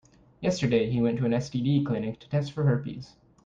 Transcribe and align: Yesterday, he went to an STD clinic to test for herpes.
Yesterday, 0.39 0.89
he 0.89 0.99
went 0.99 1.19
to 1.19 1.25
an 1.27 1.31
STD 1.31 1.85
clinic 1.85 2.19
to 2.21 2.29
test 2.29 2.53
for 2.53 2.63
herpes. 2.63 3.13